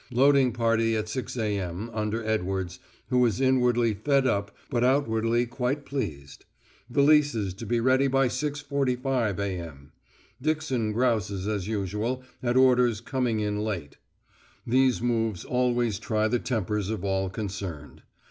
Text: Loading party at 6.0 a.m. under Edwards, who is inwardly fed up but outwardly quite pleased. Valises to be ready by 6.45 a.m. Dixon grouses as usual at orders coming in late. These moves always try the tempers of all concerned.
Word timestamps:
Loading 0.09 0.51
party 0.51 0.95
at 0.95 1.05
6.0 1.05 1.39
a.m. 1.43 1.91
under 1.93 2.25
Edwards, 2.25 2.79
who 3.09 3.23
is 3.23 3.39
inwardly 3.39 3.93
fed 3.93 4.25
up 4.25 4.49
but 4.67 4.83
outwardly 4.83 5.45
quite 5.45 5.85
pleased. 5.85 6.43
Valises 6.89 7.53
to 7.53 7.67
be 7.67 7.79
ready 7.79 8.07
by 8.07 8.27
6.45 8.27 9.37
a.m. 9.37 9.91
Dixon 10.41 10.91
grouses 10.91 11.47
as 11.47 11.67
usual 11.67 12.23
at 12.41 12.57
orders 12.57 12.99
coming 12.99 13.41
in 13.41 13.59
late. 13.59 13.97
These 14.65 15.03
moves 15.03 15.45
always 15.45 15.99
try 15.99 16.27
the 16.27 16.39
tempers 16.39 16.89
of 16.89 17.05
all 17.05 17.29
concerned. 17.29 18.01